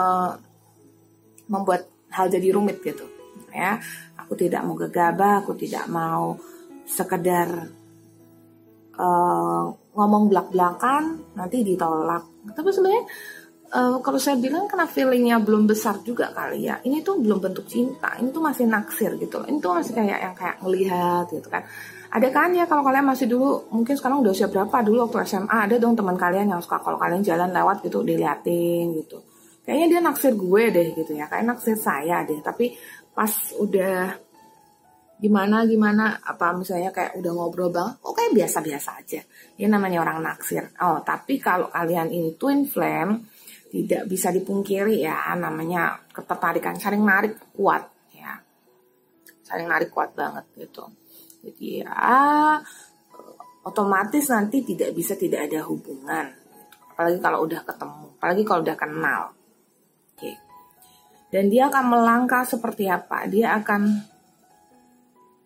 [1.49, 3.05] membuat hal jadi rumit gitu
[3.49, 3.81] ya.
[4.21, 6.37] Aku tidak mau gegabah aku tidak mau
[6.85, 7.69] sekedar
[8.99, 9.63] uh,
[9.95, 12.23] ngomong belak-belakan nanti ditolak.
[12.53, 13.05] Tapi sebenarnya
[13.75, 17.67] uh, kalau saya bilang karena feelingnya belum besar juga kali ya ini tuh belum bentuk
[17.67, 21.63] cinta ini tuh masih naksir gitu ini tuh masih kayak yang kayak ngelihat gitu kan.
[22.15, 24.71] Ada kan ya kalau kalian masih dulu mungkin sekarang udah usia berapa?
[24.87, 28.95] Dulu waktu SMA ada dong teman kalian yang suka kalau kalian jalan lewat gitu diliatin
[29.03, 29.19] gitu.
[29.67, 32.39] Kayaknya dia naksir gue deh gitu ya kayak naksir saya deh.
[32.39, 32.71] Tapi
[33.11, 34.15] pas udah
[35.19, 39.21] gimana gimana apa misalnya kayak udah ngobrol bang oh kayak biasa-biasa aja.
[39.59, 40.71] Ya namanya orang naksir.
[40.79, 43.27] Oh tapi kalau kalian ini twin flame
[43.75, 47.83] tidak bisa dipungkiri ya namanya ketertarikan saling narik kuat
[48.15, 48.39] ya.
[49.43, 50.87] Saling narik kuat banget gitu.
[51.43, 51.91] Jadi ya
[53.67, 56.31] otomatis nanti tidak bisa tidak ada hubungan
[56.95, 59.21] apalagi kalau udah ketemu apalagi kalau udah kenal.
[60.15, 60.31] Oke.
[61.27, 63.27] Dan dia akan melangkah seperti apa?
[63.27, 64.15] Dia akan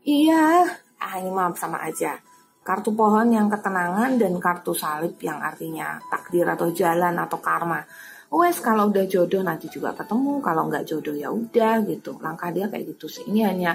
[0.06, 0.64] Iya,
[0.98, 2.16] ah ini maaf sama aja.
[2.64, 7.82] Kartu pohon yang ketenangan dan kartu salib yang artinya takdir atau jalan atau karma.
[8.30, 12.14] Wes kalau udah jodoh nanti juga ketemu, kalau nggak jodoh ya udah gitu.
[12.22, 13.26] Langkah dia kayak gitu sih.
[13.26, 13.72] Ini hanya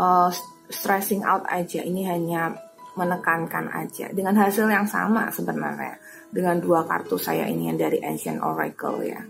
[0.00, 0.32] uh,
[0.72, 1.84] stressing out aja.
[1.84, 2.56] Ini hanya
[2.92, 5.96] menekankan aja dengan hasil yang sama sebenarnya
[6.28, 9.20] dengan dua kartu saya ini yang dari Ancient Oracle ya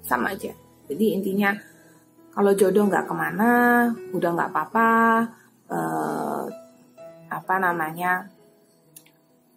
[0.00, 0.56] sama aja
[0.88, 1.52] jadi intinya
[2.32, 3.50] kalau jodoh nggak ke mana
[4.16, 4.90] udah nggak apa-apa
[5.68, 6.44] uh,
[7.28, 8.24] apa namanya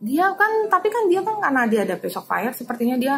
[0.04, 3.16] dia kan tapi kan dia kan karena dia ada besok fire sepertinya dia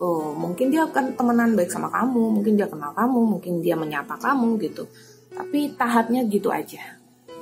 [0.00, 4.16] oh mungkin dia akan temenan baik sama kamu mungkin dia kenal kamu mungkin dia menyapa
[4.16, 4.88] kamu gitu.
[5.30, 6.80] Tapi tahapnya gitu aja.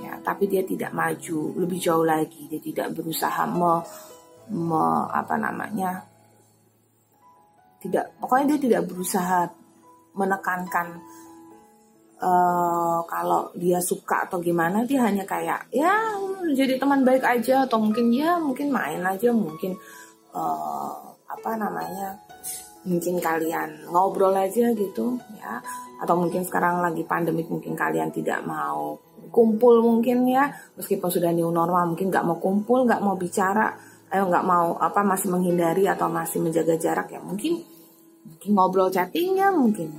[0.02, 2.50] Ya tapi dia tidak maju lebih jauh lagi.
[2.50, 3.82] Dia tidak berusaha me,
[4.50, 6.02] me apa namanya
[7.78, 9.46] tidak pokoknya dia tidak berusaha
[10.18, 10.98] menekankan
[12.18, 14.82] uh, kalau dia suka atau gimana.
[14.82, 15.94] Dia hanya kayak ya
[16.58, 17.70] jadi teman baik aja.
[17.70, 19.78] Atau mungkin ya mungkin main aja mungkin
[20.34, 22.27] uh, apa namanya
[22.86, 25.62] mungkin kalian ngobrol aja gitu ya.
[25.98, 28.98] Atau mungkin sekarang lagi pandemik mungkin kalian tidak mau
[29.34, 30.52] kumpul mungkin ya.
[30.78, 33.74] Meskipun sudah new normal mungkin nggak mau kumpul nggak mau bicara
[34.08, 37.60] ayo nggak mau apa masih menghindari atau masih menjaga jarak ya mungkin
[38.24, 39.92] mungkin ngobrol chattingnya mungkin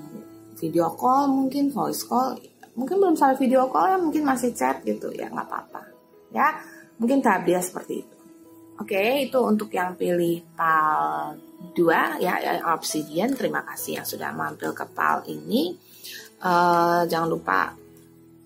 [0.57, 2.33] video call mungkin voice call
[2.73, 5.81] mungkin belum sampai video call ya mungkin masih chat gitu ya nggak apa-apa
[6.33, 6.57] ya.
[6.99, 8.15] Mungkin tahap dia seperti itu.
[8.79, 11.35] Oke itu untuk yang pilih pal
[11.75, 12.33] 2 ya
[12.71, 15.75] obsidian terima kasih yang sudah mampir ke pal ini
[16.43, 17.75] uh, jangan lupa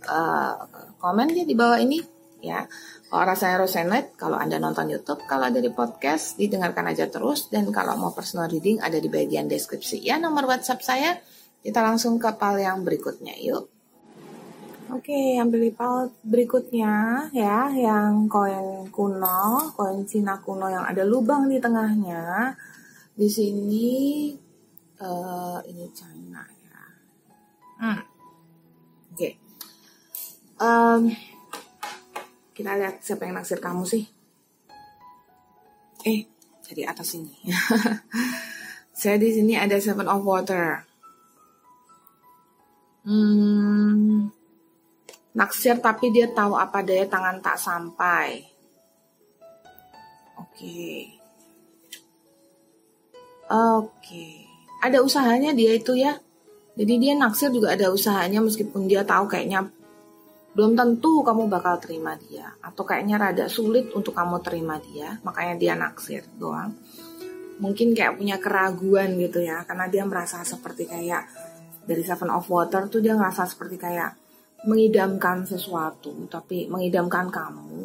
[0.10, 0.56] uh,
[0.98, 2.02] komen ya di bawah ini
[2.42, 2.66] ya
[3.14, 7.46] kalau rasanya resonate, kalau Anda nonton YouTube, kalau ada di podcast, didengarkan aja terus.
[7.46, 10.02] Dan kalau mau personal reading, ada di bagian deskripsi.
[10.02, 11.22] Ya, nomor WhatsApp saya
[11.62, 13.70] kita langsung ke pal yang berikutnya yuk.
[14.90, 21.46] Oke, yang pilih pal berikutnya ya, yang koin kuno, koin Cina kuno yang ada lubang
[21.46, 22.58] di tengahnya.
[23.14, 23.90] Di sini
[24.98, 26.82] uh, ini China ya.
[27.78, 28.02] Hmm.
[29.14, 29.18] Oke.
[29.18, 29.34] Okay.
[30.58, 31.14] Um,
[32.58, 34.06] kita lihat siapa yang naksir kamu sih.
[36.10, 36.26] Eh,
[36.66, 37.34] jadi atas ini.
[39.00, 40.86] Saya di sini ada Seven of Water.
[43.04, 44.32] Hmm,
[45.36, 48.42] naksir tapi dia tahu apa daya tangan tak sampai.
[50.40, 50.56] Oke.
[50.56, 51.13] Okay.
[53.54, 54.50] Oke.
[54.82, 56.18] Ada usahanya dia itu ya.
[56.74, 59.70] Jadi dia naksir juga ada usahanya meskipun dia tahu kayaknya
[60.58, 65.54] belum tentu kamu bakal terima dia atau kayaknya rada sulit untuk kamu terima dia, makanya
[65.58, 66.74] dia naksir doang.
[67.62, 71.30] Mungkin kayak punya keraguan gitu ya, karena dia merasa seperti kayak
[71.86, 74.18] dari Seven of Water tuh dia ngerasa seperti kayak
[74.64, 77.84] mengidamkan sesuatu tapi mengidamkan kamu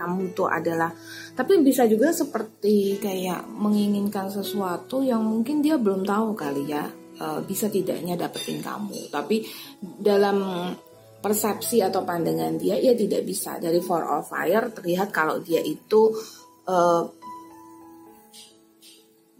[0.00, 0.88] kamu itu adalah
[1.36, 6.88] tapi bisa juga seperti kayak menginginkan sesuatu yang mungkin dia belum tahu kali ya
[7.20, 9.12] uh, bisa tidaknya dapetin kamu.
[9.12, 9.44] Tapi
[9.80, 10.68] dalam
[11.20, 13.60] persepsi atau pandangan dia ia tidak bisa.
[13.60, 16.16] Dari four of fire terlihat kalau dia itu
[16.66, 17.04] uh,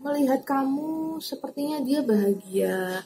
[0.01, 3.01] melihat kamu sepertinya dia bahagia.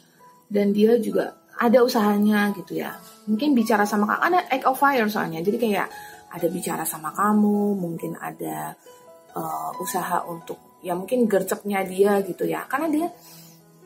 [0.44, 2.94] Dan dia juga ada usahanya gitu ya.
[3.26, 5.40] Mungkin bicara sama kamu ada egg of fire soalnya.
[5.40, 5.88] Jadi kayak
[6.34, 8.74] ada bicara sama kamu, mungkin ada
[9.38, 12.66] uh, usaha untuk ya mungkin gercepnya dia gitu ya.
[12.66, 13.06] Karena dia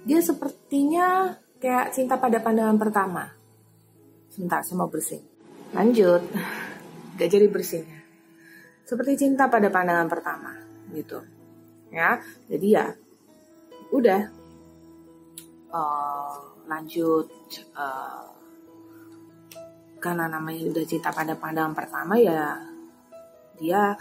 [0.08, 3.28] dia sepertinya kayak cinta pada pandangan pertama.
[4.32, 5.20] Sebentar, saya mau bersih.
[5.76, 6.24] Lanjut.
[7.20, 8.00] Gak jadi bersihnya.
[8.88, 10.56] Seperti cinta pada pandangan pertama
[10.96, 11.20] gitu.
[11.92, 12.87] Ya, jadi ya
[13.92, 14.22] udah
[15.72, 16.37] uh,
[16.68, 17.28] lanjut
[17.76, 18.38] uh,
[19.98, 22.58] karena namanya udah cinta pada pandangan pertama ya
[23.58, 23.98] dia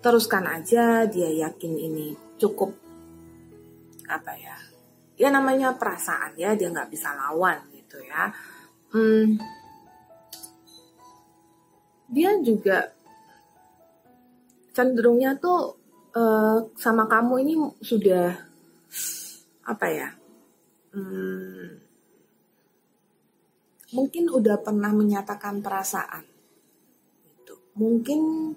[0.00, 2.72] teruskan aja dia yakin ini cukup
[4.06, 4.56] apa ya
[5.20, 8.32] ya namanya perasaan ya dia nggak bisa lawan gitu ya.
[8.90, 9.38] Hmm,
[12.10, 12.90] dia juga
[14.74, 15.78] cenderungnya tuh
[16.16, 18.34] uh, sama kamu ini sudah
[19.62, 20.08] apa ya
[20.96, 21.79] hmm,
[23.90, 26.24] mungkin udah pernah menyatakan perasaan.
[27.30, 27.54] Gitu.
[27.78, 28.52] mungkin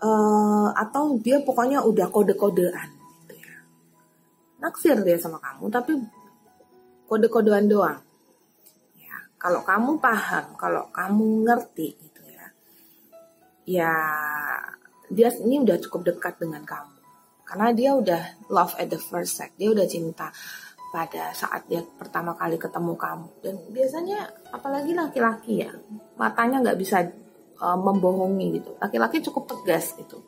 [0.00, 2.88] uh, atau dia pokoknya udah kode-kodean
[3.24, 3.56] gitu ya.
[4.64, 5.92] Naksir dia sama kamu tapi
[7.06, 8.00] kode-kodean doang.
[8.98, 12.46] Ya kalau kamu paham kalau kamu ngerti gitu ya
[13.68, 13.92] ya
[15.10, 16.96] dia ini udah cukup dekat dengan kamu.
[17.50, 20.30] Karena dia udah love at the first sight dia udah cinta
[20.90, 23.28] pada saat dia pertama kali ketemu kamu.
[23.40, 25.70] Dan biasanya apalagi laki-laki ya
[26.18, 27.06] matanya nggak bisa
[27.62, 28.70] uh, membohongi gitu.
[28.82, 30.20] Laki-laki cukup tegas gitu.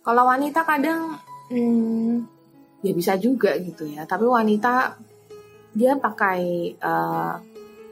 [0.00, 1.20] Kalau wanita kadang
[1.52, 2.24] hmm,
[2.80, 4.08] ya bisa juga gitu ya.
[4.08, 4.96] Tapi wanita
[5.76, 7.36] dia pakai uh,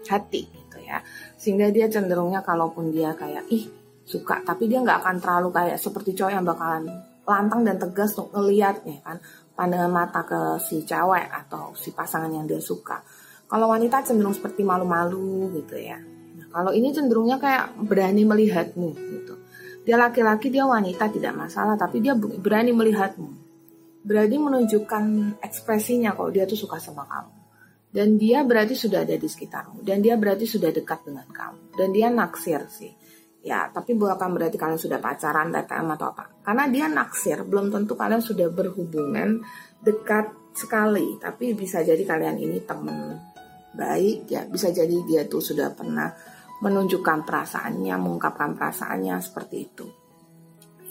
[0.09, 1.05] hati gitu ya.
[1.37, 6.17] Sehingga dia cenderungnya kalaupun dia kayak ih suka tapi dia nggak akan terlalu kayak seperti
[6.17, 6.89] cowok yang bakalan
[7.29, 9.21] lantang dan tegas untuk ngeliat ya kan
[9.59, 13.03] pandangan mata ke si cewek atau si pasangan yang dia suka.
[13.51, 15.99] Kalau wanita cenderung seperti malu-malu gitu ya.
[15.99, 19.35] Nah, kalau ini cenderungnya kayak berani melihatmu gitu.
[19.83, 23.31] Dia laki-laki, dia wanita tidak masalah, tapi dia berani melihatmu.
[24.07, 25.05] Berani menunjukkan
[25.43, 27.35] ekspresinya kalau dia tuh suka sama kamu.
[27.89, 29.81] Dan dia berarti sudah ada di sekitarmu.
[29.81, 31.73] Dan dia berarti sudah dekat dengan kamu.
[31.73, 32.93] Dan dia naksir sih
[33.39, 36.25] ya tapi bukan berarti kalian sudah pacaran DTM atau apa.
[36.43, 39.43] Karena dia naksir belum tentu kalian sudah berhubungan
[39.83, 41.17] dekat sekali.
[41.23, 43.19] Tapi bisa jadi kalian ini temen
[43.75, 44.43] baik ya.
[44.47, 46.11] Bisa jadi dia tuh sudah pernah
[46.59, 49.87] menunjukkan perasaannya mengungkapkan perasaannya seperti itu.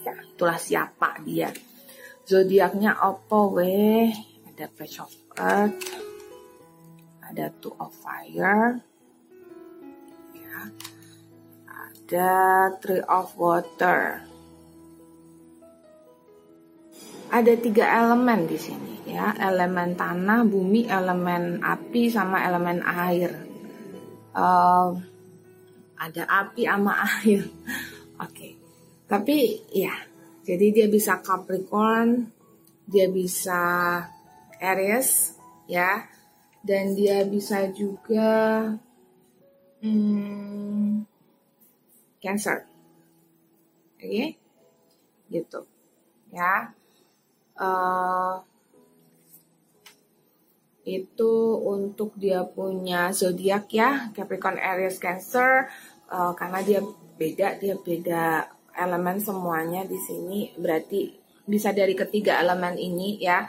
[0.07, 1.51] Ya itulah siapa dia.
[2.23, 4.07] Zodiaknya apa weh.
[4.47, 5.83] Ada page of earth.
[7.27, 8.79] Ada two of fire
[12.07, 14.23] ada Tree of Water.
[17.27, 23.35] Ada tiga elemen di sini ya, elemen tanah, bumi, elemen api, sama elemen air.
[24.31, 24.95] Uh,
[25.99, 27.43] ada api sama air.
[27.43, 27.75] Oke,
[28.23, 28.51] okay.
[29.11, 29.91] tapi ya,
[30.47, 32.31] jadi dia bisa Capricorn,
[32.87, 33.99] dia bisa
[34.63, 35.35] Aries,
[35.67, 36.07] ya,
[36.63, 38.71] dan dia bisa juga
[39.83, 41.06] hmm,
[42.27, 42.67] cancer.
[43.95, 44.25] Oke, okay?
[45.31, 45.63] gitu.
[46.35, 46.75] Ya,
[47.55, 48.43] uh,
[50.83, 55.71] itu untuk dia punya zodiak ya Capricorn, Aries, Cancer.
[56.11, 56.79] Uh, karena dia
[57.15, 60.51] beda, dia beda elemen semuanya di sini.
[60.59, 61.15] Berarti
[61.47, 63.47] bisa dari ketiga elemen ini ya.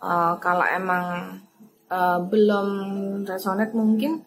[0.00, 1.38] Uh, kalau emang
[1.90, 2.68] uh, belum
[3.26, 4.24] resonate mungkin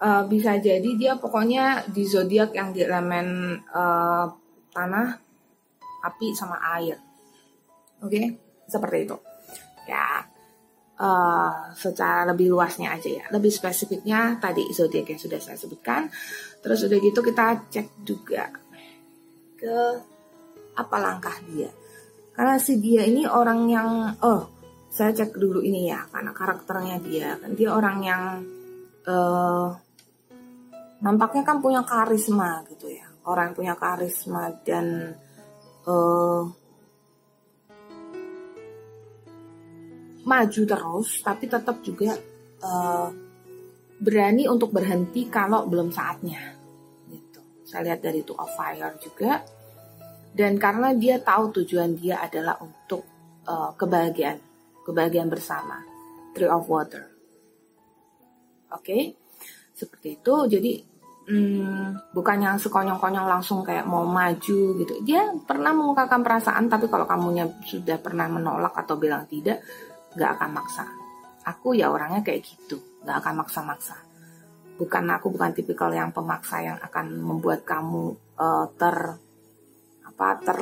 [0.00, 4.26] uh, bisa jadi dia pokoknya di zodiak yang di elemen uh,
[4.72, 5.08] tanah,
[6.04, 6.96] api sama air.
[8.00, 8.26] Oke, okay?
[8.64, 9.16] seperti itu.
[9.84, 10.24] Ya,
[10.96, 13.24] uh, secara lebih luasnya aja ya.
[13.28, 16.08] Lebih spesifiknya tadi zodiak yang sudah saya sebutkan.
[16.64, 18.48] Terus udah gitu kita cek juga
[19.60, 19.76] ke
[20.80, 21.68] apa langkah dia.
[22.32, 23.88] Karena si dia ini orang yang
[24.24, 28.22] oh saya cek dulu ini ya karena karakternya dia kan dia orang yang
[29.06, 29.70] uh,
[31.00, 33.08] nampaknya kan punya karisma gitu ya.
[33.24, 35.16] Orang yang punya karisma dan
[35.84, 36.44] uh,
[40.24, 42.16] maju terus tapi tetap juga
[42.64, 43.08] uh,
[44.00, 46.40] berani untuk berhenti kalau belum saatnya
[47.08, 47.40] gitu.
[47.64, 49.40] Saya lihat dari itu of fire juga.
[50.30, 53.02] Dan karena dia tahu tujuan dia adalah untuk
[53.50, 54.38] uh, kebahagiaan
[54.86, 55.82] kebahagiaan bersama.
[56.30, 57.04] Tree of water.
[58.70, 58.86] Oke?
[58.86, 59.02] Okay?
[59.80, 60.34] seperti itu.
[60.44, 60.72] Jadi
[61.30, 64.94] hmm, bukan yang sekonyong-konyong langsung kayak mau maju gitu.
[65.06, 69.62] Dia pernah mengungkapkan perasaan tapi kalau kamunya sudah pernah menolak atau bilang tidak
[70.18, 70.84] nggak akan maksa.
[71.46, 73.96] Aku ya orangnya kayak gitu nggak akan maksa-maksa.
[74.76, 78.96] Bukan aku bukan tipikal yang pemaksa yang akan membuat kamu uh, ter
[80.04, 80.58] apa ter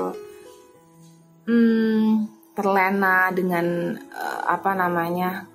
[1.48, 2.10] hmm,
[2.52, 5.48] terlena dengan uh, apa namanya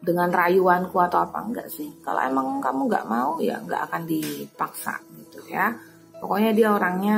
[0.00, 2.00] dengan rayuanku atau apa enggak sih.
[2.00, 5.76] Kalau emang kamu nggak mau ya nggak akan dipaksa gitu ya.
[6.16, 7.16] Pokoknya dia orangnya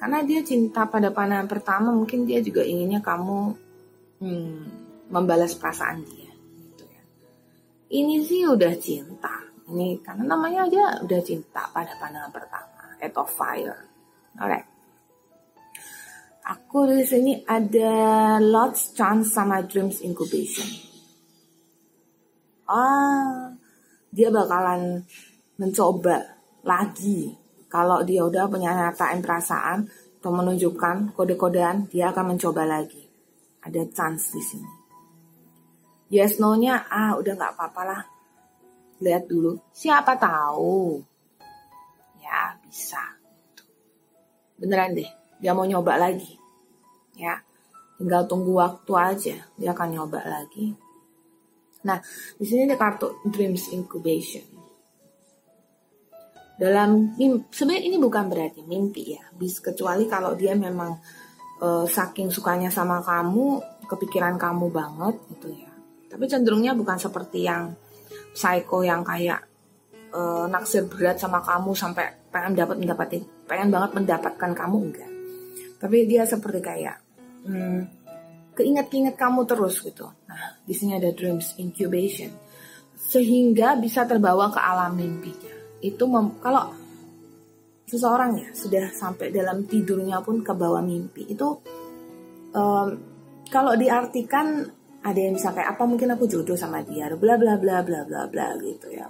[0.00, 3.56] karena dia cinta pada pandangan pertama mungkin dia juga inginnya kamu
[4.20, 4.60] hmm,
[5.12, 7.02] membalas perasaan dia gitu ya.
[7.92, 9.32] Ini sih udah cinta.
[9.64, 13.84] Ini karena namanya aja udah cinta pada pandangan pertama head of fire.
[14.40, 14.68] Alright.
[16.44, 20.93] Aku di sini ada lots chance sama dreams incubation
[22.68, 23.52] ah
[24.14, 25.02] dia bakalan
[25.58, 26.22] mencoba
[26.62, 27.34] lagi.
[27.66, 29.90] Kalau dia udah punya nyatain perasaan
[30.22, 33.02] atau menunjukkan kode-kodean dia akan mencoba lagi.
[33.66, 34.72] Ada chance di sini.
[36.14, 38.02] Yes no-nya ah udah nggak apa-apa lah.
[39.02, 39.58] Lihat dulu.
[39.74, 41.02] Siapa tahu.
[42.22, 43.02] Ya bisa.
[44.54, 45.10] Beneran deh
[45.42, 46.38] dia mau nyoba lagi.
[47.18, 47.42] Ya
[47.98, 49.36] tinggal tunggu waktu aja.
[49.58, 50.83] Dia akan nyoba lagi
[51.84, 52.00] nah
[52.40, 54.44] di sini ada kartu dreams incubation.
[56.54, 57.18] Dalam
[57.50, 60.94] sebenarnya ini bukan berarti mimpi ya bis kecuali kalau dia memang
[61.58, 63.58] uh, saking sukanya sama kamu
[63.90, 65.70] kepikiran kamu banget gitu ya.
[66.14, 67.74] Tapi cenderungnya bukan seperti yang
[68.34, 69.42] psycho yang kayak
[70.14, 75.10] uh, naksir berat sama kamu sampai pengen dapat mendapatin pengen banget mendapatkan kamu enggak.
[75.82, 76.96] Tapi dia seperti kayak
[77.50, 78.03] hmm,
[78.54, 80.08] keinget-inget kamu terus gitu.
[80.30, 82.30] Nah di sini ada dreams incubation.
[82.94, 85.54] Sehingga bisa terbawa ke alam mimpinya.
[85.84, 86.72] Itu mem, kalau
[87.84, 91.60] seseorang ya sudah sampai dalam tidurnya pun ke bawah mimpi itu
[92.56, 92.88] um,
[93.52, 94.64] kalau diartikan
[95.04, 97.12] ada yang bisa kayak apa mungkin aku jodoh sama dia?
[97.12, 99.04] Bla bla bla bla bla bla gitu ya.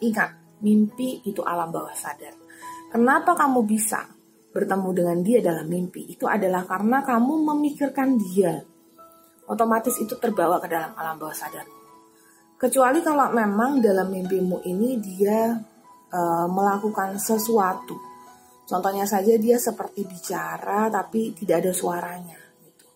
[0.00, 2.32] Ingat mimpi itu alam bawah sadar.
[2.88, 4.00] Kenapa kamu bisa
[4.50, 8.58] bertemu dengan dia dalam mimpi itu adalah karena kamu memikirkan dia
[9.46, 11.66] otomatis itu terbawa ke dalam alam bawah sadar
[12.58, 15.54] kecuali kalau memang dalam mimpimu ini dia
[16.10, 17.94] uh, melakukan sesuatu
[18.66, 22.86] contohnya saja dia seperti bicara tapi tidak ada suaranya gitu.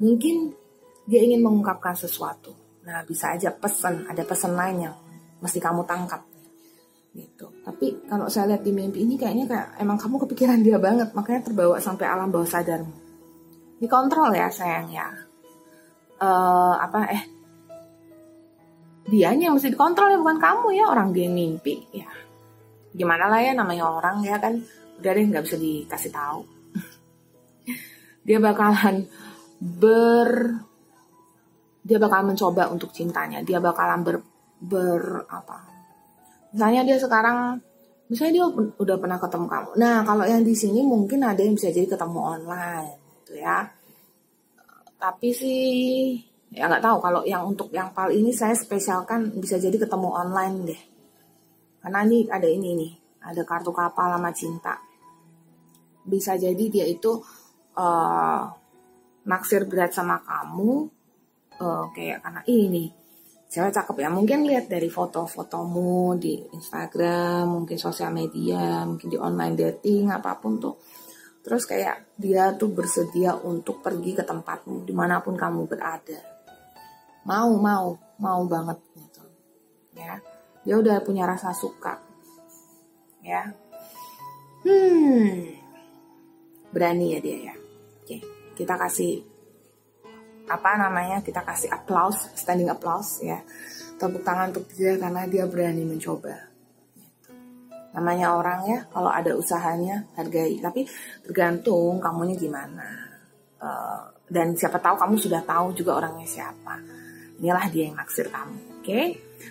[0.00, 0.62] mungkin
[1.06, 2.54] dia ingin mengungkapkan sesuatu.
[2.86, 4.94] Nah, bisa aja pesan, ada pesan lain yang
[5.42, 6.22] mesti kamu tangkap.
[7.12, 7.46] Gitu.
[7.60, 11.44] Tapi kalau saya lihat di mimpi ini kayaknya kayak emang kamu kepikiran dia banget, makanya
[11.44, 12.96] terbawa sampai alam bawah sadarmu.
[13.80, 15.08] Dikontrol ya sayang ya.
[16.22, 17.22] Uh, apa eh
[19.10, 22.06] dianya yang mesti dikontrol ya bukan kamu ya orang dia mimpi ya
[22.94, 24.62] gimana lah ya namanya orang ya kan
[25.02, 26.46] udah deh nggak bisa dikasih tahu
[28.26, 29.10] dia bakalan
[29.58, 30.62] ber
[31.82, 34.22] dia bakal mencoba untuk cintanya dia bakalan ber,
[34.62, 35.71] ber apa
[36.52, 37.56] misalnya dia sekarang
[38.12, 39.70] misalnya dia udah pernah ketemu kamu.
[39.80, 42.92] Nah kalau yang di sini mungkin ada yang bisa jadi ketemu online
[43.24, 43.64] gitu ya.
[45.00, 45.60] Tapi sih
[46.52, 46.96] ya nggak tahu.
[47.00, 50.82] Kalau yang untuk yang pal ini saya spesialkan bisa jadi ketemu online deh.
[51.82, 52.92] Karena ini ada ini nih
[53.24, 54.76] ada kartu kapal lama cinta.
[56.04, 57.16] Bisa jadi dia itu
[57.80, 58.42] uh,
[59.24, 60.90] naksir berat sama kamu
[61.62, 63.01] uh, kayak karena ini
[63.52, 69.52] cewek cakep ya mungkin lihat dari foto-fotomu di Instagram mungkin sosial media mungkin di online
[69.52, 70.80] dating apa pun tuh.
[71.44, 76.16] Terus kayak dia tuh bersedia untuk pergi ke tempatmu di mana pun kamu berada.
[77.28, 79.22] Mau mau mau banget gitu
[80.00, 80.16] ya.
[80.64, 82.00] Dia udah punya rasa suka
[83.20, 83.52] ya.
[84.64, 85.52] Hmm.
[86.72, 87.54] Berani ya dia ya?
[88.00, 88.16] Oke
[88.56, 89.31] kita kasih
[90.48, 93.40] apa namanya kita kasih applause standing applause ya.
[93.98, 96.50] Tepuk tangan untuk dia karena dia berani mencoba.
[97.92, 100.58] Namanya orang ya kalau ada usahanya hargai.
[100.58, 100.88] Tapi
[101.22, 102.88] tergantung kamunya gimana.
[103.62, 106.82] Uh, dan siapa tahu kamu sudah tahu juga orangnya siapa.
[107.38, 108.86] Inilah dia yang naksir kamu oke?
[108.86, 109.06] Okay?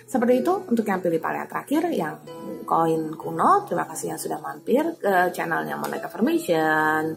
[0.06, 2.16] seperti itu untuk yang pilih paling terakhir yang
[2.64, 3.64] koin kuno.
[3.68, 7.16] Terima kasih yang sudah mampir ke channelnya Monica Formation.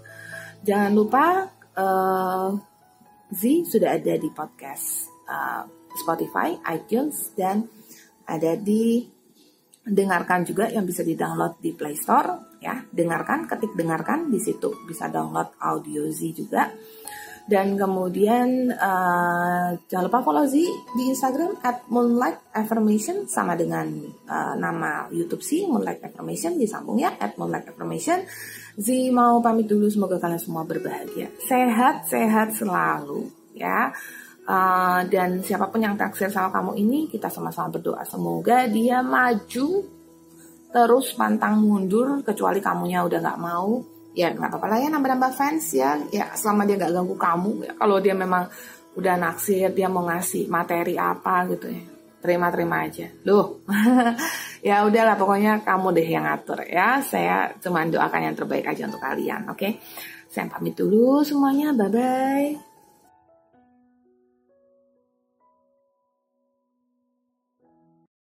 [0.66, 1.46] Jangan lupa
[1.78, 2.50] uh,
[3.34, 5.66] Z sudah ada di podcast uh,
[5.96, 7.66] Spotify, iTunes, dan
[8.28, 9.06] ada di
[9.86, 12.82] dengarkan juga yang bisa di-download di Play Store ya.
[12.90, 14.86] Dengarkan ketik dengarkan di situ.
[14.86, 16.70] Bisa download audio Z juga
[17.46, 20.58] dan kemudian uh, jangan lupa follow Z
[20.98, 23.86] di Instagram at Moonlight Affirmation sama dengan
[24.26, 28.26] uh, nama YouTube sih Moonlight Affirmation disambung ya at Moonlight Affirmation.
[28.76, 33.94] Z mau pamit dulu semoga kalian semua berbahagia, sehat sehat selalu ya.
[34.46, 39.90] Uh, dan siapa pun yang taksir sama kamu ini kita sama-sama berdoa semoga dia maju
[40.70, 45.66] terus pantang mundur kecuali kamunya udah nggak mau ya nggak apa-apa lah ya nambah-nambah fans
[45.76, 46.00] ya.
[46.10, 48.48] Ya selama dia nggak ganggu kamu ya kalau dia memang
[48.96, 51.84] udah naksir dia mau ngasih materi apa gitu ya
[52.24, 53.06] terima-terima aja.
[53.28, 53.62] Loh
[54.68, 57.04] ya udahlah pokoknya kamu deh yang ngatur ya.
[57.04, 59.60] Saya cuma doakan yang terbaik aja untuk kalian oke?
[59.60, 59.74] Okay?
[60.36, 62.75] saya pamit dulu semuanya bye bye